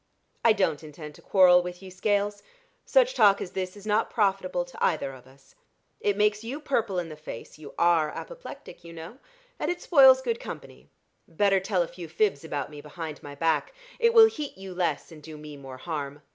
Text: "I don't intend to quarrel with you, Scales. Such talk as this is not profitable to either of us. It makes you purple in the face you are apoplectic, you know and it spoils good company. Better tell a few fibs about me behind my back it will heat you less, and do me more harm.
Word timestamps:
"I 0.43 0.53
don't 0.53 0.83
intend 0.83 1.13
to 1.13 1.21
quarrel 1.21 1.61
with 1.61 1.83
you, 1.83 1.91
Scales. 1.91 2.41
Such 2.87 3.13
talk 3.13 3.39
as 3.39 3.51
this 3.51 3.77
is 3.77 3.85
not 3.85 4.09
profitable 4.09 4.65
to 4.65 4.83
either 4.83 5.13
of 5.13 5.27
us. 5.27 5.53
It 5.99 6.17
makes 6.17 6.43
you 6.43 6.59
purple 6.59 6.97
in 6.97 7.09
the 7.09 7.15
face 7.15 7.59
you 7.59 7.75
are 7.77 8.09
apoplectic, 8.09 8.83
you 8.83 8.93
know 8.93 9.19
and 9.59 9.69
it 9.69 9.79
spoils 9.79 10.23
good 10.23 10.39
company. 10.39 10.89
Better 11.27 11.59
tell 11.59 11.83
a 11.83 11.87
few 11.87 12.07
fibs 12.07 12.43
about 12.43 12.71
me 12.71 12.81
behind 12.81 13.21
my 13.21 13.35
back 13.35 13.75
it 13.99 14.15
will 14.15 14.25
heat 14.25 14.57
you 14.57 14.73
less, 14.73 15.11
and 15.11 15.21
do 15.21 15.37
me 15.37 15.55
more 15.55 15.77
harm. 15.77 16.23